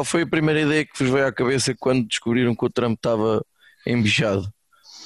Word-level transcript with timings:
qual 0.00 0.04
foi 0.06 0.22
a 0.22 0.26
primeira 0.26 0.62
ideia 0.62 0.86
que 0.86 0.98
vos 0.98 1.12
veio 1.12 1.26
à 1.26 1.32
cabeça 1.32 1.74
quando 1.78 2.06
descobriram 2.06 2.54
que 2.54 2.64
o 2.64 2.70
Trump 2.70 2.96
estava 2.96 3.44
embichado? 3.86 4.50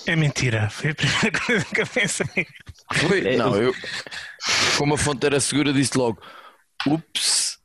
É 0.06 0.14
mentira, 0.14 0.70
foi 0.70 0.90
a 0.90 0.94
primeira 0.94 1.32
coisa 1.44 1.64
que 1.64 1.80
eu 1.80 1.86
pensei. 1.86 2.46
Foi? 2.92 3.26
É, 3.26 3.36
Não, 3.36 3.57
eu. 3.57 3.75
Como 4.78 4.94
a 4.94 4.99
fonte 4.99 5.26
era 5.26 5.41
segura, 5.41 5.72
disse 5.72 5.99
logo: 5.99 6.22
Ups. 6.86 7.58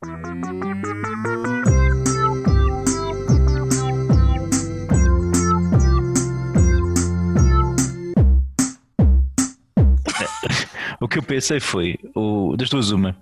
O 11.02 11.08
que 11.08 11.18
eu 11.18 11.22
pensei 11.22 11.60
foi, 11.60 11.96
o, 12.14 12.54
das 12.58 12.68
duas 12.68 12.90
uma, 12.90 13.16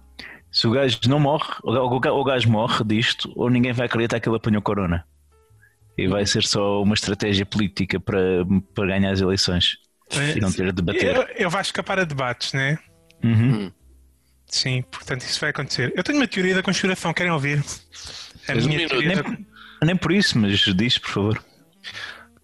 se 0.50 0.66
o 0.66 0.70
gajo 0.70 0.98
não 1.08 1.20
morre, 1.20 1.54
ou 1.62 1.96
o 1.96 2.24
gajo 2.24 2.50
morre 2.50 2.84
disto, 2.84 3.32
ou 3.36 3.50
ninguém 3.50 3.72
vai 3.72 3.86
acreditar 3.86 4.20
que 4.20 4.28
ele 4.28 4.36
apanhou 4.36 4.62
corona. 4.62 5.04
E 5.96 6.06
vai 6.06 6.24
ser 6.24 6.44
só 6.44 6.82
uma 6.82 6.94
estratégia 6.94 7.44
política 7.44 7.98
para, 7.98 8.18
para 8.74 8.86
ganhar 8.86 9.10
as 9.10 9.20
eleições. 9.20 9.78
E 10.34 10.40
não 10.40 10.50
ter 10.50 10.66
de 10.66 10.72
debater. 10.72 11.16
Eu, 11.16 11.22
eu 11.36 11.50
vou 11.50 11.60
escapar 11.60 11.98
a 11.98 12.04
debates, 12.04 12.52
né? 12.52 12.78
Uhum. 13.22 13.70
Sim, 14.46 14.82
portanto 14.90 15.22
isso 15.22 15.40
vai 15.40 15.50
acontecer. 15.50 15.92
Eu 15.94 16.02
tenho 16.02 16.18
uma 16.18 16.26
teoria 16.26 16.54
da 16.54 16.62
conspiração, 16.62 17.12
querem 17.12 17.32
ouvir? 17.32 17.62
A 18.48 18.54
minha 18.54 18.88
teoria 18.88 19.16
da... 19.16 19.22
Nem, 19.22 19.46
nem 19.82 19.96
por 19.96 20.12
isso, 20.12 20.38
mas 20.38 20.58
diz, 20.60 20.98
por 20.98 21.10
favor. 21.10 21.44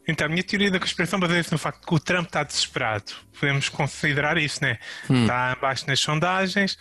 Então, 0.07 0.27
a 0.27 0.29
minha 0.29 0.43
teoria 0.45 0.71
da 0.71 0.79
conspiração 0.79 1.19
baseia-se 1.19 1.51
no 1.53 1.59
facto 1.59 1.87
que 1.87 1.95
o 1.95 1.99
Trump 1.99 2.27
está 2.27 2.43
desesperado. 2.45 3.13
Podemos 3.41 3.69
considerar 3.71 4.37
isso, 4.37 4.63
né? 4.63 4.79
Está 5.09 5.53
abaixo 5.53 5.87
nas 5.87 5.99
sondagens 6.01 6.77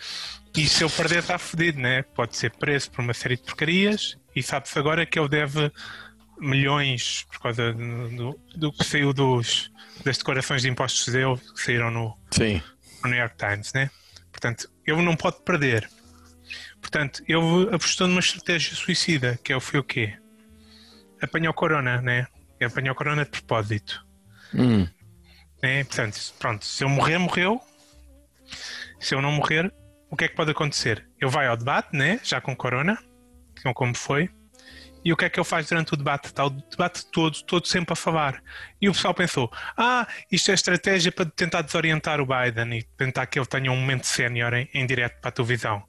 e 0.55 0.67
se 0.67 0.83
ele 0.83 0.91
perder 0.91 1.19
está 1.19 1.37
fodido, 1.37 1.79
né? 1.79 2.01
Pode 2.03 2.35
ser 2.35 2.51
preso 2.51 2.91
por 2.91 3.01
uma 3.01 3.13
série 3.13 3.37
de 3.37 3.43
porcarias 3.43 4.17
e 4.35 4.43
sabe-se 4.43 4.77
agora 4.77 5.05
que 5.05 5.17
ele 5.17 5.29
deve 5.29 5.71
milhões 6.39 7.23
por 7.31 7.39
causa 7.39 7.71
do, 7.73 8.09
do- 8.09 8.39
do 8.55 8.73
que 8.73 8.83
saiu 8.83 9.13
dos, 9.13 9.71
das 10.03 10.17
declarações 10.17 10.61
de 10.61 10.69
impostos 10.69 11.07
dele 11.13 11.37
que 11.37 11.61
saíram 11.61 11.91
no, 11.91 12.17
Sim. 12.31 12.61
no 13.03 13.09
New 13.09 13.19
York 13.19 13.35
Times, 13.37 13.71
né? 13.73 13.89
Portanto, 14.31 14.67
ele 14.85 15.01
não 15.01 15.15
pode 15.15 15.41
perder. 15.43 15.89
Portanto, 16.81 17.23
ele 17.27 17.73
apostou 17.73 18.07
numa 18.07 18.19
estratégia 18.19 18.75
suicida, 18.75 19.39
que 19.43 19.53
é 19.53 19.55
o 19.55 19.61
foi 19.61 19.79
o 19.79 19.83
quê? 19.83 20.13
Apanhou 21.21 21.53
corona, 21.53 22.01
né? 22.01 22.27
Apanhou 22.63 22.95
corona 22.95 23.25
de 23.25 23.31
propósito. 23.31 24.05
Hum. 24.53 24.87
Né? 25.61 25.83
Portanto, 25.83 26.19
pronto, 26.39 26.65
se 26.65 26.83
eu 26.83 26.89
morrer, 26.89 27.17
morreu. 27.17 27.61
Se 28.99 29.15
eu 29.15 29.21
não 29.21 29.31
morrer, 29.31 29.73
o 30.09 30.15
que 30.15 30.25
é 30.25 30.27
que 30.27 30.35
pode 30.35 30.51
acontecer? 30.51 31.07
Ele 31.19 31.31
vai 31.31 31.47
ao 31.47 31.57
debate, 31.57 31.95
né? 31.95 32.19
Já 32.23 32.39
com 32.39 32.55
corona, 32.55 32.97
que 33.55 33.65
não 33.65 33.73
como 33.73 33.95
foi. 33.95 34.29
E 35.05 35.11
o 35.11 35.17
que 35.17 35.25
é 35.25 35.29
que 35.29 35.37
ele 35.37 35.45
faz 35.45 35.67
durante 35.67 35.93
o 35.93 35.97
debate? 35.97 36.27
Está 36.27 36.45
o 36.45 36.49
debate 36.49 37.05
todo, 37.07 37.43
todo 37.43 37.67
sempre 37.67 37.91
a 37.91 37.95
falar. 37.95 38.41
E 38.81 38.87
o 38.87 38.93
pessoal 38.93 39.13
pensou: 39.13 39.51
ah, 39.77 40.07
isto 40.31 40.51
é 40.51 40.53
estratégia 40.53 41.11
para 41.11 41.25
tentar 41.25 41.61
desorientar 41.61 42.21
o 42.21 42.25
Biden 42.25 42.77
e 42.77 42.83
tentar 42.97 43.25
que 43.25 43.37
ele 43.37 43.45
tenha 43.45 43.71
um 43.71 43.75
momento 43.75 44.05
sénior 44.05 44.53
em, 44.53 44.69
em 44.73 44.85
direto 44.85 45.19
para 45.19 45.29
a 45.29 45.31
televisão. 45.31 45.83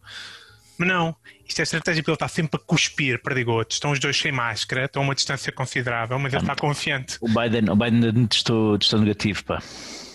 Mas 0.77 0.89
não, 0.89 1.15
isto 1.49 1.61
é 1.61 1.63
estratégia 1.63 2.03
para 2.03 2.11
ele 2.13 2.17
estar 2.17 2.29
sempre 2.29 2.61
a 2.61 2.67
cuspir 2.67 3.23
perdigotos. 3.23 3.77
Estão 3.77 3.93
os 3.93 3.99
dois 4.01 4.17
sem 4.17 4.33
máscara, 4.33 4.87
estão 4.87 5.03
a 5.03 5.05
uma 5.05 5.15
distância 5.15 5.53
considerável, 5.53 6.19
mas 6.19 6.33
ele 6.33 6.43
está 6.43 6.57
confiante. 6.57 7.17
O 7.21 7.29
Biden, 7.29 7.71
o 7.71 7.77
Biden 7.77 8.27
testou, 8.27 8.77
testou 8.79 8.99
negativo, 9.01 9.45
pá. 9.45 9.63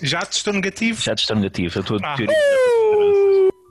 Já 0.02 0.20
testou 0.22 0.54
negativo? 0.54 1.02
Já 1.02 1.16
testou 1.16 1.36
negativo. 1.38 1.80
A 1.80 1.84
tua 1.84 2.00
Ah. 2.04 2.16
teoria. 2.16 2.36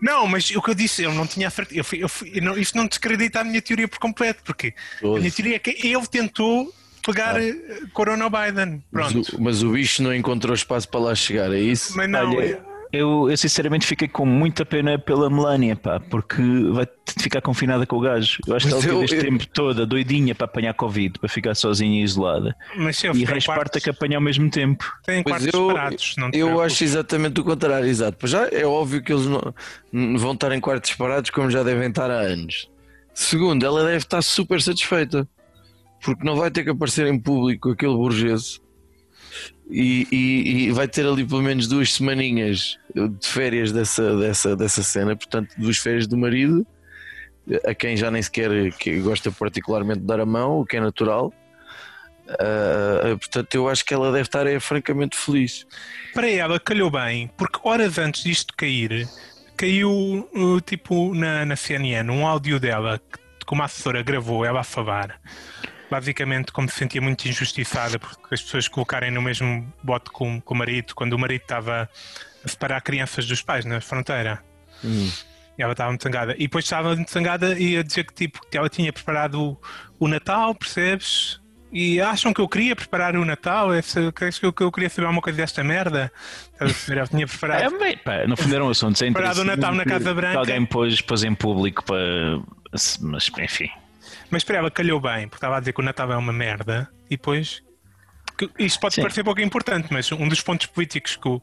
Não, 0.00 0.26
mas 0.28 0.48
o 0.50 0.62
que 0.62 0.70
eu 0.70 0.74
disse, 0.74 1.02
eu 1.02 1.12
não 1.12 1.26
tinha 1.26 1.50
certeza. 1.50 1.80
Eu 1.80 1.84
fui, 1.84 2.02
eu 2.02 2.08
fui, 2.08 2.30
eu 2.34 2.42
não, 2.42 2.56
isto 2.56 2.76
não 2.76 2.86
descredita 2.86 3.40
a 3.40 3.44
minha 3.44 3.60
teoria 3.60 3.88
por 3.88 3.98
completo, 3.98 4.42
porque 4.44 4.72
a 5.02 5.18
minha 5.18 5.30
teoria 5.30 5.56
é 5.56 5.58
que 5.58 5.70
ele 5.86 6.06
tentou 6.06 6.72
pegar 7.04 7.40
eh, 7.42 7.52
Corona 7.92 8.24
ao 8.24 8.30
Biden. 8.30 8.82
Mas 8.92 9.12
Pronto. 9.12 9.36
o, 9.36 9.42
mas 9.42 9.62
o 9.62 9.72
bicho 9.72 10.02
não 10.02 10.14
encontrou 10.14 10.54
espaço 10.54 10.88
para 10.88 11.00
lá 11.00 11.14
chegar, 11.16 11.52
é 11.52 11.58
isso? 11.58 11.96
Mas 11.96 12.08
não, 12.08 12.30
Olha, 12.30 12.62
eu, 12.92 13.30
eu 13.30 13.36
sinceramente 13.36 13.86
fiquei 13.86 14.08
com 14.08 14.24
muita 14.26 14.64
pena 14.64 14.98
pela 14.98 15.28
Melania, 15.28 15.76
pá, 15.76 16.00
porque 16.00 16.40
vai 16.72 16.86
ficar 17.18 17.40
confinada 17.40 17.86
com 17.86 17.96
o 17.96 18.00
gajo. 18.00 18.38
Eu 18.46 18.56
acho 18.56 18.66
que 18.66 18.72
ela 18.72 18.82
teve 18.82 19.04
este 19.04 19.16
eu- 19.16 19.22
tempo 19.22 19.46
todo 19.48 19.86
doidinha 19.86 20.34
para 20.34 20.44
apanhar 20.46 20.74
Covid, 20.74 21.18
para 21.18 21.28
ficar 21.28 21.54
sozinha 21.54 22.00
e 22.00 22.04
isolada. 22.04 22.54
mas 22.76 23.02
eu 23.04 23.14
E 23.14 23.24
Resparta 23.24 23.44
quartos, 23.62 23.82
que 23.84 23.90
apanha 23.90 24.16
ao 24.16 24.22
mesmo 24.22 24.50
tempo. 24.50 24.84
tem 25.04 25.22
Pois 25.22 25.36
quartos 25.36 25.54
eu, 25.54 25.68
separados. 25.68 26.14
Não 26.16 26.26
eu 26.26 26.30
preocupes. 26.46 26.72
acho 26.72 26.84
exatamente 26.84 27.40
o 27.40 27.44
contrário, 27.44 27.86
exato. 27.86 28.16
Pois 28.18 28.32
já 28.32 28.48
é 28.48 28.64
óbvio 28.66 29.02
que 29.02 29.12
eles 29.12 29.26
não, 29.26 29.54
não 29.92 30.18
vão 30.18 30.32
estar 30.32 30.52
em 30.52 30.60
quartos 30.60 30.90
separados 30.90 31.30
como 31.30 31.50
já 31.50 31.62
devem 31.62 31.88
estar 31.88 32.10
há 32.10 32.20
anos. 32.20 32.68
Segundo, 33.14 33.64
ela 33.66 33.82
deve 33.84 33.96
estar 33.98 34.22
super 34.22 34.62
satisfeita 34.62 35.28
porque 36.04 36.22
não 36.24 36.36
vai 36.36 36.50
ter 36.50 36.62
que 36.62 36.70
aparecer 36.70 37.06
em 37.08 37.18
público 37.18 37.70
aquele 37.70 37.94
burguês 37.94 38.60
e, 39.70 40.06
e- 40.10 40.64
e 40.66 40.72
vai 40.72 40.88
ter 40.88 41.06
ali 41.06 41.24
pelo 41.24 41.42
menos 41.42 41.66
duas 41.68 41.92
semaninhas 41.92 42.78
de 42.94 43.26
férias 43.28 43.72
dessa, 43.72 44.16
dessa, 44.16 44.56
dessa 44.56 44.82
cena, 44.82 45.14
portanto, 45.16 45.54
duas 45.58 45.78
férias 45.78 46.06
do 46.06 46.16
marido, 46.16 46.66
a 47.66 47.74
quem 47.74 47.96
já 47.96 48.10
nem 48.10 48.22
sequer 48.22 48.72
que 48.72 48.98
gosta 49.00 49.30
particularmente 49.30 50.00
de 50.00 50.06
dar 50.06 50.20
a 50.20 50.26
mão, 50.26 50.60
o 50.60 50.66
que 50.66 50.76
é 50.76 50.80
natural. 50.80 51.32
Ah, 52.28 53.16
portanto, 53.18 53.54
eu 53.54 53.68
acho 53.68 53.84
que 53.84 53.94
ela 53.94 54.12
deve 54.12 54.22
estar 54.22 54.46
é, 54.46 54.60
francamente 54.60 55.16
feliz. 55.16 55.66
Para 56.12 56.28
ela 56.28 56.60
calhou 56.60 56.90
bem, 56.90 57.30
porque 57.36 57.58
horas 57.62 57.96
antes 57.98 58.22
disto 58.22 58.54
cair, 58.56 59.08
caiu 59.56 60.28
uh, 60.34 60.60
tipo 60.60 61.14
na, 61.14 61.44
na 61.46 61.56
CNN 61.56 62.10
um 62.10 62.26
áudio 62.26 62.60
dela 62.60 63.00
que, 63.10 63.18
que 63.46 63.52
uma 63.52 63.64
assessora 63.64 64.02
gravou 64.02 64.44
ela 64.44 64.60
a 64.60 64.64
falar. 64.64 65.18
Basicamente, 65.90 66.52
como 66.52 66.68
se 66.68 66.76
sentia 66.76 67.00
muito 67.00 67.26
injustiçada 67.26 67.98
porque 67.98 68.34
as 68.34 68.42
pessoas 68.42 68.68
colocarem 68.68 69.10
no 69.10 69.22
mesmo 69.22 69.72
bote 69.82 70.10
com, 70.10 70.40
com 70.40 70.54
o 70.54 70.56
marido, 70.56 70.94
quando 70.94 71.14
o 71.14 71.18
marido 71.18 71.42
estava 71.42 71.88
a 72.44 72.48
separar 72.48 72.80
crianças 72.82 73.26
dos 73.26 73.40
pais 73.42 73.64
na 73.64 73.80
fronteira. 73.80 74.42
Hum. 74.84 75.10
E 75.58 75.62
ela 75.62 75.72
estava 75.72 75.90
muito 75.90 76.02
zangada. 76.02 76.34
E 76.36 76.42
depois 76.42 76.64
estava 76.64 76.94
muito 76.94 77.10
zangada 77.10 77.58
e 77.58 77.76
a 77.76 77.82
dizer 77.82 78.04
que 78.04 78.14
tipo, 78.14 78.40
que 78.48 78.56
ela 78.56 78.68
tinha 78.68 78.92
preparado 78.92 79.42
o, 79.42 79.60
o 79.98 80.06
Natal, 80.08 80.54
percebes? 80.54 81.40
E 81.72 82.00
acham 82.00 82.32
que 82.32 82.40
eu 82.40 82.48
queria 82.48 82.74
preparar 82.76 83.16
o 83.16 83.24
Natal? 83.24 83.72
É 83.74 83.82
se- 83.82 84.12
que 84.12 84.46
eu, 84.46 84.52
que 84.52 84.62
eu 84.62 84.72
queria 84.72 84.88
saber 84.88 85.08
uma 85.08 85.20
coisa 85.20 85.36
desta 85.36 85.62
merda? 85.64 86.10
Ela 86.88 87.06
tinha 87.06 87.26
preparado. 87.26 87.74
É, 87.74 87.78
bem, 87.78 87.98
pá, 87.98 88.26
no 88.26 88.36
fundo 88.36 88.54
eram 88.54 88.70
assuntos 88.70 88.98
sem 88.98 89.12
Parado 89.12 89.40
o 89.40 89.44
Natal 89.44 89.74
na 89.74 89.84
Casa 89.84 90.14
Branca. 90.14 90.32
Que 90.32 90.38
alguém 90.38 90.64
pôs, 90.64 91.00
pôs 91.00 91.24
em 91.24 91.34
público 91.34 91.84
para. 91.84 92.40
Mas 93.00 93.30
enfim. 93.40 93.68
Mas 94.30 94.44
para 94.44 94.58
ela 94.58 94.70
calhou 94.70 95.00
bem, 95.00 95.26
porque 95.28 95.36
estava 95.36 95.56
a 95.56 95.60
dizer 95.60 95.72
que 95.72 95.80
o 95.80 95.84
Natal 95.84 96.12
é 96.12 96.16
uma 96.16 96.32
merda. 96.32 96.88
E 97.06 97.16
depois. 97.16 97.62
que 98.36 98.48
Isto 98.58 98.78
pode 98.80 98.94
Sim. 98.94 99.02
parecer 99.02 99.24
pouco 99.24 99.40
importante, 99.40 99.88
mas 99.90 100.10
um 100.12 100.28
dos 100.28 100.40
pontos 100.40 100.66
políticos 100.66 101.16
que, 101.16 101.28
o- 101.28 101.40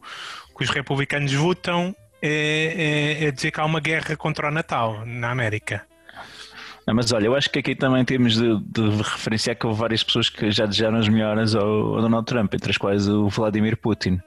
que 0.58 0.64
os 0.64 0.70
republicanos 0.70 1.34
votam 1.34 1.94
é, 2.22 3.18
é- 3.22 3.26
é 3.26 3.32
dizer 3.32 3.52
que 3.52 3.60
há 3.60 3.66
uma 3.66 3.80
guerra 3.82 4.16
contra 4.16 4.48
o 4.48 4.52
Natal 4.52 5.06
na 5.06 5.30
América. 5.32 5.86
Não, 6.88 6.94
mas 6.96 7.12
olha, 7.12 7.26
eu 7.26 7.36
acho 7.36 7.50
que 7.50 7.60
aqui 7.60 7.76
também 7.76 8.06
temos 8.06 8.36
de, 8.36 8.60
de 8.62 8.82
referenciar 9.02 9.56
que 9.56 9.66
houve 9.66 9.80
várias 9.80 10.04
pessoas 10.04 10.30
que 10.30 10.52
já 10.52 10.66
desejaram 10.68 10.98
as 11.00 11.10
melhoras 11.10 11.54
ao, 11.56 11.96
ao 11.96 12.02
Donald 12.02 12.26
Trump, 12.28 12.54
entre 12.54 12.70
as 12.72 12.78
quais 12.78 13.08
o 13.10 13.28
Vladimir 13.28 13.76
Putin. 13.76 14.22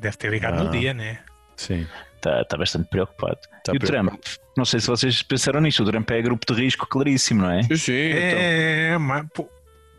Deve 0.00 0.16
ter 0.16 0.30
ligado 0.30 0.62
no 0.62 0.68
Ah. 0.68 0.72
dia, 0.72 0.94
né? 0.94 1.18
Sim. 1.56 1.86
Está 2.24 2.40
está 2.40 2.56
bastante 2.56 2.88
preocupado. 2.88 3.38
Está 3.58 3.72
e 3.72 3.76
o 3.76 3.80
preocupado. 3.80 4.18
Trump, 4.18 4.24
não 4.56 4.64
sei 4.64 4.80
se 4.80 4.86
vocês 4.86 5.22
pensaram 5.22 5.60
nisto, 5.60 5.82
o 5.82 5.86
Trump 5.86 6.10
é 6.10 6.22
grupo 6.22 6.52
de 6.54 6.58
risco 6.62 6.86
claríssimo, 6.86 7.42
não 7.42 7.50
é? 7.50 7.62
Sim, 7.64 7.76
sim. 7.76 7.92
então. 7.92 8.38
É, 8.38 8.98
mas, 8.98 9.26
pô, 9.34 9.48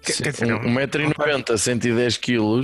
Sim, 0.02 0.24
quer 0.24 0.32
dizer, 0.32 0.46
não- 0.48 0.60
1,90m, 0.60 1.58
110 1.58 2.18
kg. 2.18 2.64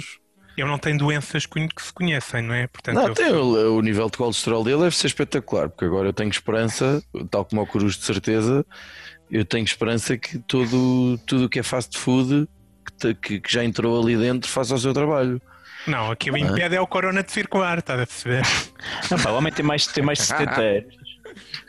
Ele 0.58 0.68
não 0.68 0.78
tem 0.78 0.98
doenças 0.98 1.46
que 1.46 1.60
se 1.80 1.94
conhecem, 1.94 2.42
não 2.44 2.54
é? 2.54 2.68
Portanto, 2.68 2.96
Não, 2.96 3.06
ele- 3.06 3.16
tem 3.16 3.32
o, 3.32 3.78
o 3.78 3.82
nível 3.82 4.10
de 4.10 4.18
colesterol 4.18 4.64
dele 4.64 4.82
deve 4.82 4.96
ser 4.96 5.08
espetacular, 5.08 5.70
porque 5.70 5.86
agora 5.86 6.10
eu 6.10 6.14
tenho 6.14 6.30
esperança, 6.30 7.02
tal 7.30 7.46
como 7.46 7.62
o 7.62 7.68
Cruz 7.68 7.96
de 7.98 8.04
certeza, 8.04 8.66
eu 9.30 9.46
tenho 9.46 9.64
esperança 9.64 10.18
que 10.18 10.38
todo, 10.40 11.18
tudo 11.26 11.46
o 11.46 11.50
que 11.50 11.60
é 11.60 11.64
fast 11.64 11.98
food 11.98 12.48
que- 13.22 13.40
que 13.40 13.52
já 13.52 13.64
entrou 13.64 14.00
ali 14.02 14.16
dentro 14.18 14.50
faça 14.50 14.76
o 14.76 14.78
seu 14.80 14.94
trabalho. 14.94 15.42
Não, 15.88 16.12
aquilo 16.12 16.38
impede 16.38 16.76
é 16.76 16.82
o 16.82 16.88
corona 16.88 17.24
de 17.24 17.32
circular, 17.32 17.80
estás 17.80 18.00
a 18.00 18.06
perceber? 18.06 18.44
Não, 19.10 19.18
pá, 19.20 19.32
o 19.32 19.38
homem 19.38 19.52
tem 19.52 19.66
mais, 19.66 19.88
tem 19.88 20.04
mais 20.04 20.20
de 20.20 20.26
70 20.26 20.62
anos. 20.62 21.02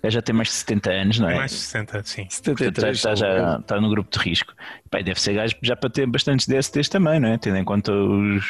Já 0.05 0.21
tem 0.21 0.35
mais 0.35 0.49
de 0.49 0.55
70 0.55 0.91
anos, 0.91 1.19
não 1.21 1.29
É 1.29 1.35
é? 1.35 1.37
mais 1.37 1.51
de 1.53 1.57
60, 1.59 2.03
sim. 2.05 2.25
Portanto, 2.25 2.59
73 2.59 3.01
já, 3.01 3.15
já, 3.15 3.59
está 3.61 3.81
no 3.81 3.89
grupo 3.89 4.11
de 4.11 4.19
risco. 4.19 4.53
Pá, 4.91 5.01
deve 5.01 5.21
ser 5.21 5.35
gajo 5.35 5.55
já 5.63 5.77
para 5.77 5.91
ter 5.91 6.07
bastantes 6.07 6.47
DSTs 6.47 6.89
também, 6.89 7.21
não 7.21 7.29
é? 7.29 7.39
Tendo 7.39 7.57
em 7.57 7.65
conta 7.65 7.93
os, 7.93 8.45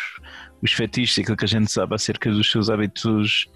os 0.63 0.73
fetiches 0.73 1.19
e 1.19 1.21
aquilo 1.21 1.37
que 1.37 1.45
a 1.45 1.49
gente 1.49 1.71
sabe 1.71 1.95
acerca 1.95 2.31
dos 2.31 2.51
seus 2.51 2.71
hábitos 2.71 3.47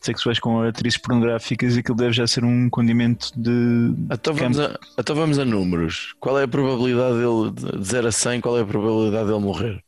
sexuais 0.00 0.38
com 0.38 0.60
atrizes 0.62 0.98
pornográficas, 0.98 1.76
aquilo 1.76 1.96
deve 1.96 2.12
já 2.12 2.26
ser 2.26 2.44
um 2.44 2.68
condimento 2.70 3.30
de. 3.36 3.94
Então 4.10 4.34
vamos, 4.34 4.58
a, 4.58 4.78
então 4.98 5.16
vamos 5.16 5.38
a 5.38 5.44
números. 5.44 6.14
Qual 6.20 6.38
é 6.38 6.44
a 6.44 6.48
probabilidade 6.48 7.16
dele, 7.16 7.78
de 7.80 7.84
0 7.86 8.08
a 8.08 8.12
100, 8.12 8.40
qual 8.40 8.58
é 8.58 8.62
a 8.62 8.66
probabilidade 8.66 9.26
dele 9.26 9.40
morrer? 9.40 9.84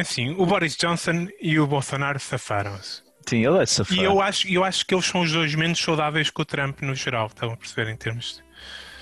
É 0.00 0.02
Assim, 0.02 0.30
o 0.38 0.46
Boris 0.46 0.76
Johnson 0.76 1.28
e 1.40 1.58
o 1.58 1.66
Bolsonaro 1.66 2.18
safaram-se. 2.18 3.02
Sim, 3.28 3.44
ele 3.46 3.58
é 3.62 3.66
safado. 3.66 4.00
E 4.00 4.02
eu 4.04 4.20
acho, 4.20 4.48
eu 4.48 4.64
acho 4.64 4.84
que 4.86 4.94
eles 4.94 5.04
são 5.04 5.20
os 5.20 5.30
dois 5.30 5.54
menos 5.54 5.78
saudáveis 5.78 6.30
que 6.30 6.40
o 6.40 6.44
Trump 6.44 6.80
no 6.82 6.94
geral, 6.94 7.26
estão 7.26 7.52
a 7.52 7.56
perceber 7.56 7.90
em 7.90 7.96
termos. 7.96 8.42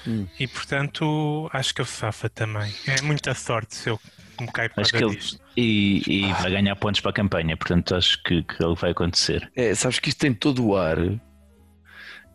Hum. 0.06 0.26
E 0.38 0.46
portanto, 0.48 1.48
acho 1.52 1.74
que 1.74 1.80
ele 1.80 1.88
safa 1.88 2.28
também. 2.28 2.72
É 2.86 3.00
muita 3.02 3.32
sorte 3.34 3.74
se 3.76 3.88
eu 3.90 4.00
me 4.40 4.48
caio 4.48 4.70
por 4.70 4.80
Acho 4.80 4.92
que 4.92 5.04
ele 5.04 5.16
disto. 5.16 5.40
e, 5.56 6.02
e 6.06 6.32
vai 6.34 6.50
ganhar 6.50 6.74
pontos 6.76 7.00
para 7.00 7.10
a 7.10 7.14
campanha, 7.14 7.56
portanto 7.56 7.94
acho 7.94 8.22
que, 8.22 8.42
que 8.42 8.62
ele 8.62 8.74
vai 8.74 8.90
acontecer. 8.90 9.50
É, 9.56 9.74
sabes 9.74 9.98
que 9.98 10.08
isto 10.08 10.18
tem 10.18 10.32
todo 10.34 10.64
o 10.66 10.76
ar. 10.76 10.96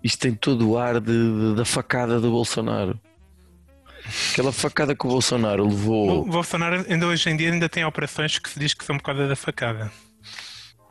Isto 0.04 0.20
tem 0.20 0.34
todo 0.36 0.70
o 0.72 0.78
ar 0.78 1.00
de, 1.00 1.12
de- 1.12 1.56
da 1.56 1.64
facada 1.66 2.20
do 2.20 2.30
Bolsonaro. 2.32 3.00
Aquela 4.32 4.52
facada 4.52 4.96
que 4.96 5.06
o 5.06 5.10
Bolsonaro 5.10 5.64
O 5.66 5.70
levou. 5.70 6.26
Bolsonaro 6.26 6.86
ainda 6.90 7.08
hoje 7.08 7.30
em 7.30 7.38
dia 7.38 7.52
ainda 7.52 7.70
tem 7.70 7.86
operações 7.86 8.38
que 8.38 8.50
se 8.50 8.60
diz 8.60 8.74
que 8.74 8.84
são 8.84 8.98
por 8.98 9.04
causa 9.04 9.28
da 9.28 9.36
facada. 9.36 9.92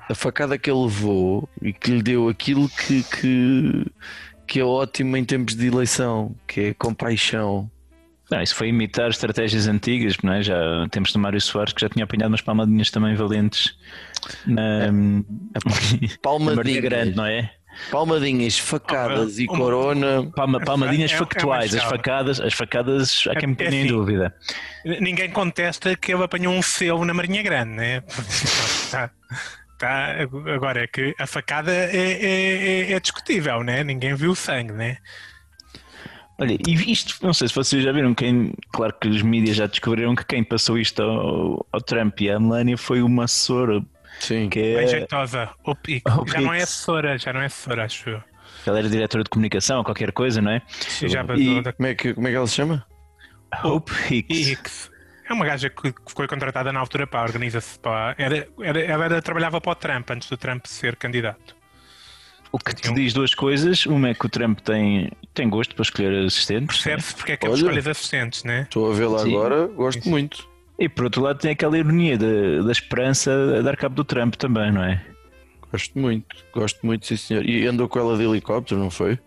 A 0.09 0.15
facada 0.15 0.59
que 0.59 0.71
ele 0.71 0.83
levou 0.83 1.49
e 1.61 1.73
que 1.73 1.91
lhe 1.91 2.03
deu 2.03 2.29
aquilo 2.29 2.69
que, 2.69 3.03
que, 3.05 3.87
que 4.47 4.61
é 4.61 4.65
ótimo 4.65 5.17
em 5.17 5.25
tempos 5.25 5.55
de 5.55 5.67
eleição, 5.67 6.35
que 6.47 6.61
é 6.61 6.75
compaixão. 6.75 7.71
Não, 8.31 8.43
isso 8.43 8.55
foi 8.55 8.69
imitar 8.69 9.11
estratégias 9.11 9.69
antigas, 9.69 10.17
não 10.23 10.33
é? 10.33 10.43
Já 10.43 10.57
temos 10.91 11.13
de 11.13 11.19
Mário 11.19 11.41
Soares 11.41 11.73
que 11.73 11.81
já 11.81 11.89
tinha 11.89 12.05
apanhado 12.05 12.31
umas 12.31 12.41
palmadinhas 12.41 12.91
também 12.91 13.15
valentes 13.15 13.77
na, 14.47 14.87
na 14.91 14.93
Maria 14.93 16.19
Palmadinhas, 16.23 16.83
Grande, 16.83 17.17
não 17.17 17.27
é? 17.27 17.53
Palmadinhas, 17.91 18.59
facadas 18.59 19.39
e 19.39 19.47
Uma- 19.47 19.57
corona. 19.59 20.31
Palma- 20.35 20.61
palmadinhas 20.61 21.11
É- 21.11 21.15
é- 21.15 21.17
é 21.17 21.19
factuais, 21.19 21.73
uma 21.73 21.83
as 21.83 21.89
facadas, 21.89 22.41
as 22.41 22.55
facadas 22.55 23.25
há 23.29 23.35
quem 23.37 23.49
me 23.49 23.57
É- 23.59 23.63
é 23.65 23.69
ponha 23.69 23.81
em 23.81 23.85
assim. 23.85 23.93
dúvida. 23.93 24.35
Ninguém 25.01 25.31
contesta 25.31 25.97
que 25.97 26.13
ele 26.13 26.23
apanhou 26.25 26.53
um 26.53 26.63
selo 26.63 27.05
na 27.05 27.15
Marinha 27.15 27.43
Grande, 27.43 27.71
né? 27.71 28.03
Tá, 28.93 29.11
tá, 29.79 30.17
agora 30.55 30.85
é 30.85 30.87
que 30.87 31.15
a 31.19 31.27
facada 31.27 31.73
é, 31.73 31.97
é- 31.97 32.91
é- 32.91 32.93
é 32.93 33.01
discutível, 33.01 33.63
né? 33.65 33.83
Ninguém 33.83 34.15
viu 34.15 34.33
o 34.33 34.37
sangue, 34.37 34.73
né? 34.73 34.99
Olha, 36.39 36.57
e 36.67 36.93
isto, 36.93 37.15
não 37.25 37.33
sei 37.33 37.47
se 37.49 37.55
vocês 37.55 37.85
já 37.85 37.93
viram, 37.93 38.15
quem, 38.15 38.53
claro 38.73 38.93
que 39.01 39.07
os 39.09 39.23
mídias 39.23 39.57
já 39.57 39.67
descobriram 39.67 40.15
que 40.15 40.25
quem 40.25 40.43
passou 40.43 40.79
isto 40.79 41.01
ao, 41.03 41.67
ao 41.71 41.81
Trump 41.81 42.21
e 42.21 42.31
à 42.31 42.41
Melania 42.41 42.77
foi 42.77 43.01
uma 43.03 43.25
assessora, 43.25 43.81
Sim. 44.21 44.49
que 44.49 44.61
Bem 44.61 44.85
é, 44.85 44.87
jeitosa. 44.87 45.51
O 45.65 45.75
pico. 45.75 46.11
o 46.23 46.27
Já 46.27 46.41
não 46.41 46.53
é 46.55 46.63
assessora, 46.63 47.19
já 47.19 47.33
não 47.33 47.41
é 47.41 47.47
assessora, 47.47 47.85
acho 47.85 48.09
eu. 48.11 48.23
ela 48.67 48.79
era 48.79 48.89
diretora 48.89 49.25
de 49.25 49.31
comunicação 49.31 49.79
ou 49.79 49.85
qualquer 49.85 50.13
coisa, 50.13 50.41
não 50.41 50.53
é? 50.53 50.63
E 51.03 51.09
já 51.09 51.23
E- 51.37 51.61
da 51.63 51.73
Como 51.73 51.87
é, 51.89 51.95
que, 51.95 52.15
como 52.15 52.27
é 52.29 52.31
que 52.31 52.37
ela 52.37 52.47
se 52.47 52.55
chama? 52.55 52.87
Hope 53.65 53.93
Hicks. 54.11 54.47
Hicks. 54.49 54.91
É 55.29 55.33
uma 55.33 55.45
gaja 55.47 55.71
que 55.71 55.95
foi 56.15 56.27
contratada 56.27 56.73
na 56.73 56.81
altura 56.81 57.07
para 57.07 57.21
a 57.21 57.23
organização. 57.25 57.79
Para, 57.83 58.15
era, 58.19 58.49
era, 58.61 58.81
ela 58.81 59.05
era- 59.07 59.23
trabalhava 59.23 59.61
para 59.61 59.73
o 59.73 59.75
Trump 59.75 60.11
antes 60.11 60.29
do 60.29 60.37
Trump 60.37 60.67
ser 60.67 60.97
candidato. 60.97 61.57
O 62.51 62.59
que 62.59 62.75
te 62.75 62.93
diz 62.93 63.15
duas 63.15 63.35
coisas, 63.35 63.87
uma 63.87 64.11
é 64.11 64.15
que 64.15 64.27
o 64.27 64.29
Trump 64.29 64.61
tem, 64.61 65.11
tem 65.33 65.49
gosto 65.49 65.75
para 65.75 65.83
escolher 65.85 66.27
assistentes, 66.27 66.85
né? 66.85 66.93
Percebe-se 66.93 67.15
porque 67.15 67.33
é 67.33 67.37
que 67.39 67.47
ele 67.47 67.55
escolhe 67.55 67.79
assistentes, 67.79 68.45
né? 68.45 68.63
Estou 68.65 68.93
a 68.93 68.95
vê-la 68.95 69.21
Sim. 69.21 69.31
agora, 69.35 69.67
gosto 69.69 70.07
muito. 70.07 70.47
E 70.83 70.89
por 70.89 71.05
outro 71.05 71.23
lado 71.23 71.39
tem 71.39 71.53
aquela 71.53 71.79
ironia 71.79 72.19
da, 72.19 72.63
da 72.65 72.73
esperança 72.73 73.31
a 73.59 73.63
dar 73.63 73.77
cabo 73.77 73.95
do 73.95 74.05
Trump 74.05 74.35
também, 74.35 74.73
não 74.73 74.83
é? 74.83 75.03
Gosto 75.71 75.99
muito, 75.99 76.37
gosto 76.53 76.85
muito, 76.85 77.07
sim 77.07 77.17
senhor. 77.17 77.45
E 77.49 77.67
andou 77.67 77.89
com 77.89 77.99
ela 77.99 78.17
de 78.17 78.25
helicóptero, 78.25 78.81
não 78.81 78.91
foi? 78.91 79.19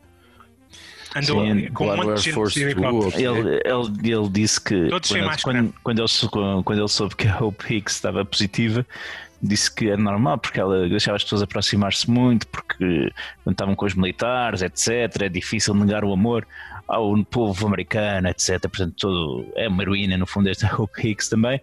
Andou 1.16 1.46
Sim, 1.46 1.72
com 1.72 1.86
um 1.86 1.88
lá 1.88 1.96
no 1.96 2.04
monte 2.04 2.10
Air 2.10 2.18
de 2.18 2.24
gente 2.24 2.34
Force 2.34 2.60
de 2.60 2.86
ok. 2.86 3.26
Ele, 3.26 3.62
ele, 3.64 4.12
ele 4.12 4.30
disse 4.30 4.60
que 4.60 4.90
quando, 4.90 5.42
quando, 5.42 5.74
quando 5.82 6.00
ele, 6.00 6.64
quando 6.64 6.80
ele 6.80 6.88
soube 6.90 7.16
que 7.16 7.26
a 7.26 7.40
Hope 7.40 7.74
Hicks 7.74 7.96
estava 7.96 8.26
positiva, 8.26 8.86
disse 9.46 9.74
que 9.74 9.90
era 9.90 10.02
normal 10.02 10.38
porque 10.38 10.60
ela 10.60 10.88
deixava 10.88 11.16
as 11.16 11.24
pessoas 11.24 11.42
aproximar-se 11.42 12.10
muito, 12.10 12.48
porque 12.48 13.12
quando 13.44 13.54
estavam 13.54 13.76
com 13.76 13.86
os 13.86 13.94
militares, 13.94 14.62
etc., 14.62 15.24
é 15.24 15.30
difícil 15.30 15.74
negar 15.74 16.04
o 16.04 16.12
amor 16.12 16.48
ao 16.88 17.24
povo 17.26 17.68
americano, 17.68 18.28
etc. 18.28 18.60
Portanto, 18.62 18.96
todo, 18.98 19.48
é 19.56 19.68
uma 19.68 19.82
heroína, 19.82 20.18
no 20.18 20.28
fundo, 20.28 20.50
esta 20.50 20.74
Hope 20.76 21.08
Hicks 21.08 21.30
também. 21.30 21.62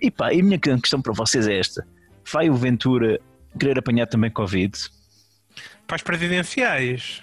E 0.00 0.10
pá, 0.10 0.32
e 0.32 0.40
a 0.40 0.42
minha 0.42 0.58
questão 0.58 1.00
para 1.00 1.12
vocês 1.12 1.46
é 1.46 1.58
esta: 1.58 1.86
vai 2.32 2.50
o 2.50 2.54
Ventura 2.54 3.20
querer 3.58 3.78
apanhar 3.78 4.06
também 4.06 4.30
Covid? 4.30 4.72
Para 5.86 5.96
as 5.96 6.02
presidenciais. 6.02 7.22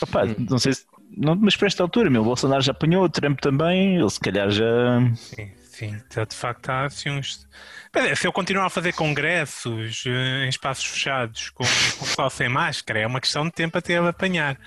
Opa, 0.00 0.22
não 0.50 0.58
sei 0.58 0.74
se. 0.74 0.91
Não, 1.22 1.36
mas 1.36 1.54
para 1.54 1.68
esta 1.68 1.84
altura, 1.84 2.10
meu, 2.10 2.22
o 2.22 2.24
Bolsonaro 2.24 2.60
já 2.60 2.72
apanhou, 2.72 3.04
o 3.04 3.08
Trump 3.08 3.38
também, 3.38 3.96
ele 3.96 4.10
se 4.10 4.18
calhar 4.18 4.50
já. 4.50 5.00
Sim, 5.14 5.52
sim. 5.62 6.02
Então, 6.08 6.24
de 6.24 6.34
facto, 6.34 6.68
há 6.68 6.86
assim 6.86 7.10
uns. 7.10 7.46
Dizer, 7.94 8.16
Se 8.16 8.26
eu 8.26 8.32
continuar 8.32 8.66
a 8.66 8.70
fazer 8.70 8.92
congressos 8.92 10.02
eh, 10.04 10.44
em 10.44 10.48
espaços 10.48 10.84
fechados 10.84 11.50
com, 11.50 11.62
com 11.62 12.06
pessoal 12.06 12.28
sem 12.28 12.48
máscara, 12.48 12.98
é 12.98 13.06
uma 13.06 13.20
questão 13.20 13.44
de 13.44 13.52
tempo 13.52 13.78
até 13.78 13.92
ele 13.92 14.08
apanhar. 14.08 14.58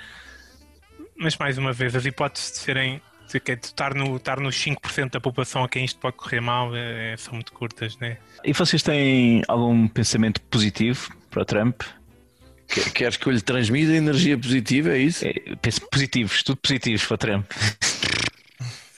Mas, 1.17 1.35
mais 1.37 1.57
uma 1.57 1.73
vez, 1.73 1.93
as 1.93 2.05
hipóteses 2.05 2.51
de 2.53 2.57
serem. 2.59 3.01
De 3.27 3.37
estar, 3.37 3.95
no, 3.95 4.15
estar 4.17 4.39
nos 4.39 4.55
5% 4.55 5.09
da 5.09 5.19
população 5.19 5.63
a 5.63 5.67
quem 5.67 5.83
isto 5.83 5.99
pode 5.99 6.15
correr 6.15 6.39
mal 6.39 6.69
eh, 6.75 7.15
são 7.17 7.33
muito 7.33 7.51
curtas, 7.51 7.97
né? 7.97 8.17
E 8.43 8.53
vocês 8.53 8.83
têm 8.83 9.41
algum 9.47 9.87
pensamento 9.87 10.39
positivo 10.41 11.09
para 11.31 11.41
o 11.41 11.45
Trump? 11.45 11.81
Que- 12.67 12.89
Queres 12.91 13.17
que 13.17 13.27
eu 13.27 13.31
lhe 13.33 13.41
transmita 13.41 13.91
energia 13.93 14.37
positiva, 14.37 14.89
é 14.89 14.97
isso? 14.99 15.25
É, 15.25 15.33
penso 15.61 15.81
positivos, 15.89 16.43
tudo 16.43 16.57
positivos 16.57 17.05
para 17.05 17.15
o 17.15 17.17
Trump. 17.17 17.45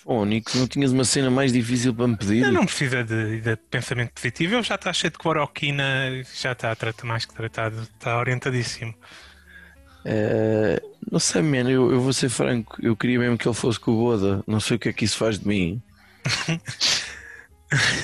Oh, 0.10 0.24
Nico, 0.24 0.58
não 0.58 0.68
tinhas 0.68 0.92
uma 0.94 1.04
cena 1.04 1.30
mais 1.30 1.52
difícil 1.52 1.94
para 1.94 2.08
me 2.08 2.16
pedir? 2.16 2.44
Ele 2.44 2.52
não 2.52 2.66
precisa 2.66 3.04
de, 3.04 3.42
de 3.42 3.56
pensamento 3.70 4.12
positivo, 4.14 4.56
ele 4.56 4.64
já 4.64 4.76
está 4.76 4.94
cheio 4.94 5.12
de 5.12 5.18
cloroquina, 5.18 5.84
já 6.42 6.54
está 6.54 6.74
trata- 6.76 7.06
mais 7.06 7.26
que 7.26 7.34
tratado, 7.34 7.82
está 7.82 8.18
orientadíssimo. 8.18 8.96
Eh, 10.06 10.82
não 11.12 11.20
sei, 11.20 11.42
mano, 11.42 11.70
eu, 11.70 11.92
eu 11.92 12.00
vou 12.00 12.14
ser 12.14 12.30
franco. 12.30 12.78
Eu 12.82 12.96
queria 12.96 13.20
mesmo 13.20 13.38
que 13.38 13.46
ele 13.46 13.56
fosse 13.56 13.78
com 13.78 13.92
o 13.92 13.98
Boda. 13.98 14.42
Não 14.48 14.62
sei 14.62 14.78
o 14.78 14.80
que 14.80 14.88
é 14.88 14.94
que 14.94 15.04
isso 15.04 15.18
faz 15.18 15.38
de 15.38 15.46
mim. 15.46 15.82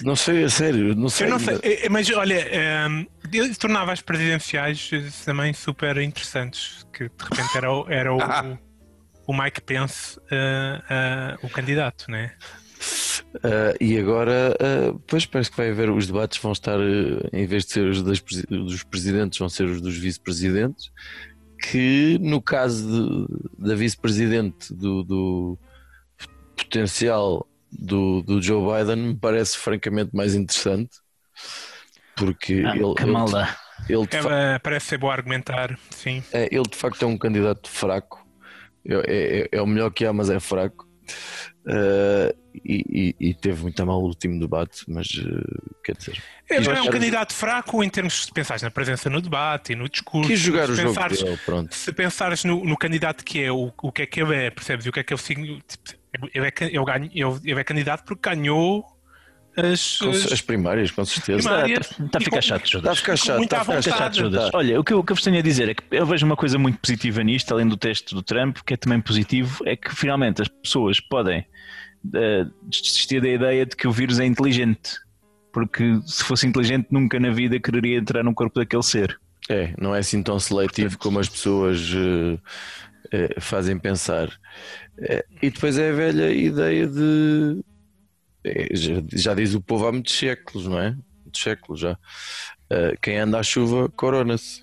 não 0.04 0.16
sei, 0.16 0.44
a 0.44 0.50
sério, 0.50 0.96
não 0.96 1.10
sei. 1.10 1.28
Eu 1.28 1.32
não 1.32 1.40
sei, 1.40 1.58
eh, 1.64 1.90
mas 1.90 2.10
olha, 2.10 2.36
eh, 2.36 2.88
ele 3.32 3.56
tornava 3.56 3.92
as 3.94 4.02
presidenciais 4.02 4.90
eh, 4.94 5.04
também 5.26 5.54
super 5.54 5.98
interessantes, 5.98 6.86
que 6.94 7.06
de 7.06 7.24
repente 7.24 7.58
era, 7.58 7.72
o- 7.74 7.86
era 7.90 8.14
o, 8.14 8.18
o 9.28 9.34
Mike 9.34 9.62
Pence 9.62 10.20
eh, 10.32 10.82
eh, 10.90 11.38
o 11.42 11.50
candidato, 11.50 12.12
né? 12.12 12.34
Ah, 13.42 13.74
e 13.80 13.98
agora, 13.98 14.56
ah, 14.60 14.94
pois 15.08 15.26
parece 15.26 15.50
que 15.50 15.56
vai 15.58 15.70
haver, 15.72 15.90
os 15.90 16.08
debates 16.08 16.38
vão 16.40 16.52
estar, 16.52 16.78
ah, 16.78 17.30
em 17.32 17.46
vez 17.46 17.66
de 17.66 17.72
ser 17.72 17.86
os 17.88 18.04
das 18.04 18.20
dos 18.50 18.84
presidentes, 18.84 19.40
vão 19.40 19.48
ser 19.48 19.64
os 19.66 19.80
dos 19.80 19.98
vice-presidentes. 19.98 20.92
Que 21.72 22.18
no 22.20 22.42
caso 22.42 22.86
de- 22.86 23.68
da 23.70 23.74
vice-presidente 23.74 24.74
do, 24.74 25.02
do 25.04 25.58
potencial 26.58 27.48
do, 27.80 28.22
do 28.22 28.42
Joe 28.42 28.62
Biden, 28.84 28.96
me 29.10 29.16
parece 29.16 29.58
francamente 29.58 30.12
mais 30.16 30.36
interessante. 30.36 30.92
Porque 32.16 32.64
Ah, 32.66 32.76
ele, 32.78 32.94
Kamala. 32.96 33.50
ele, 33.90 34.00
ele 34.00 34.08
fa- 34.08 34.18
Ela 34.32 34.60
parece 34.60 34.86
ser 34.88 34.98
bom 34.98 35.10
a 35.10 35.14
argumentar, 35.14 35.78
sim. 35.90 36.24
é, 36.32 36.48
ele 36.52 36.64
de 36.64 36.76
facto 36.78 37.02
é 37.04 37.06
um 37.08 37.18
candidato 37.18 37.68
fraco. 37.70 38.24
É, 38.86 39.48
é- 39.52 39.58
é 39.58 39.62
o 39.62 39.66
melhor 39.68 39.90
que 39.92 40.06
há, 40.06 40.14
mas 40.14 40.30
é 40.30 40.40
fraco. 40.40 40.88
Ah, 41.68 42.34
e, 42.54 43.16
e- 43.20 43.30
e 43.30 43.34
teve 43.34 43.64
muito 43.64 43.82
a 43.82 43.86
mal 43.86 44.00
o 44.00 44.06
último 44.06 44.40
debate, 44.40 44.84
mas 44.88 45.08
ah, 45.26 45.72
quer 45.84 45.98
dizer, 45.98 46.22
Ele 46.50 46.70
é 46.70 46.82
um 46.82 46.90
candidato 46.90 47.34
fraco 47.34 47.84
em 47.84 47.90
termos 47.90 48.26
de 48.28 48.32
pensares 48.32 48.62
na 48.62 48.70
presença 48.70 49.10
no 49.10 49.20
debate 49.22 49.74
e 49.74 49.76
no 49.76 49.90
discurso. 49.90 50.30
quis 50.30 50.40
jogar 50.40 50.70
o 50.70 50.76
se 50.76 50.82
jogo 50.82 50.94
pensares- 50.94 51.24
dele, 51.24 51.40
pronto. 51.46 51.74
Se 51.74 51.92
pensares 51.92 52.44
no, 52.44 52.64
no 52.64 52.78
candidato 52.78 53.24
que 53.26 53.42
é, 53.42 53.52
o, 53.52 53.74
o 53.82 53.92
que 53.92 54.04
é 54.04 54.06
que 54.06 54.22
ele 54.22 54.36
é, 54.36 54.50
percebes? 54.52 54.86
E 54.86 54.90
o 54.90 54.92
que 54.92 55.00
é 55.00 55.04
que 55.04 55.14
ele 55.14 55.22
significa? 55.22 55.64
Ele 56.34 56.46
é, 56.48 56.54
ele 56.62 56.86
ganha- 56.86 57.10
ele- 57.14 57.40
ele 57.52 57.60
é 57.60 57.64
candidato 57.64 58.04
porque 58.06 58.30
ganhou 58.30 58.86
as. 59.58 60.00
As- 60.02 60.32
As 60.32 60.42
primárias, 60.42 60.92
com 60.92 61.04
certeza. 61.06 61.48
Primárias. 61.50 61.92
Está, 61.92 62.04
está 62.06 62.18
a 62.18 62.22
ficar 62.22 62.36
com- 62.38 62.42
chato, 62.42 62.64
Está 62.66 62.78
a 62.78 62.82
Judas. 62.82 63.00
ficar 63.00 63.16
chato, 63.18 63.44
está 63.44 63.58
a 63.58 63.60
ficar 63.62 63.76
vontade. 63.76 63.98
chato. 63.98 64.16
Judas. 64.18 64.50
Olha, 64.54 64.80
o 64.80 64.84
que, 64.84 64.94
eu, 64.94 65.00
o 65.00 65.04
que 65.04 65.12
eu 65.12 65.16
vos 65.16 65.24
tenho 65.24 65.38
a 65.38 65.42
dizer 65.42 65.70
é 65.70 65.74
que 65.74 65.84
eu 65.92 66.06
vejo 66.06 66.26
uma 66.26 66.36
coisa 66.36 66.58
muito 66.60 66.78
positiva 66.80 67.24
nisto, 67.24 67.52
além 67.54 67.68
do 67.68 67.78
texto 67.78 68.14
do 68.16 68.22
Trump, 68.22 68.58
que 68.66 68.74
é 68.74 68.78
também 68.78 69.00
positivo, 69.02 69.64
é 69.66 69.76
que 69.76 69.94
finalmente 69.96 70.42
as 70.42 70.48
pessoas 70.48 71.00
podem 71.00 71.46
eh, 72.14 72.46
desistir 72.64 73.22
da 73.22 73.30
ideia 73.30 73.66
de 73.66 73.76
que 73.76 73.88
o 73.88 73.92
vírus 73.92 74.20
é 74.20 74.26
inteligente. 74.26 74.92
Porque 75.52 76.00
se 76.06 76.24
fosse 76.24 76.48
inteligente, 76.48 76.88
nunca 76.92 77.20
na 77.20 77.30
vida 77.30 77.60
quereria 77.60 77.98
entrar 78.00 78.24
no 78.24 78.34
corpo 78.34 78.60
daquele 78.60 78.82
ser. 78.84 79.20
É, 79.50 79.74
não 79.80 79.94
é 79.96 80.00
assim 80.00 80.24
tão 80.24 80.40
seletivo 80.40 80.98
como 80.98 81.20
as 81.20 81.30
pessoas 81.30 81.92
eh, 81.96 82.38
fazem 83.40 83.78
pensar. 83.78 84.30
Eh, 85.00 85.26
e 85.42 85.50
depois 85.50 85.78
é 85.78 85.90
a 85.90 85.94
velha 85.94 86.32
ideia 86.32 86.88
de. 86.88 87.64
eh, 88.44 88.70
já, 89.14 89.34
diz 89.34 89.54
o 89.54 89.62
povo 89.62 89.88
há 89.88 89.92
muitos 89.92 90.14
séculos, 90.18 90.68
não 90.68 90.80
é? 90.80 90.96
Muitos 91.24 91.42
séculos 91.42 91.80
já. 91.80 91.98
Eh, 92.70 92.96
quem 93.02 93.18
anda 93.18 93.40
à 93.40 93.44
chuva, 93.44 93.90
corona-se. 93.90 94.62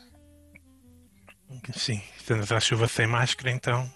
Sim, 1.74 2.00
estamos 2.16 2.50
à 2.52 2.60
chuva 2.60 2.86
sem 2.88 3.06
máscara, 3.06 3.50
então. 3.50 3.90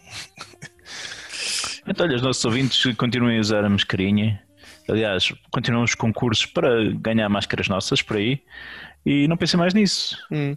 Então, 1.87 2.07
olha, 2.07 2.17
os 2.17 2.23
nossos 2.23 2.45
ouvintes 2.45 2.83
continuem 2.97 3.39
a 3.39 3.41
usar 3.41 3.65
a 3.65 3.69
mascarinha. 3.69 4.43
Aliás, 4.89 5.33
continuam 5.51 5.85
os 5.85 5.95
concursos 5.95 6.47
para 6.47 6.91
ganhar 6.95 7.29
máscaras 7.29 7.69
nossas 7.69 8.03
por 8.03 8.17
aí. 8.17 8.43
E 9.05 9.29
não 9.29 9.37
pensem 9.37 9.59
mais 9.59 9.75
nisso. 9.75 10.17
Hum. 10.31 10.57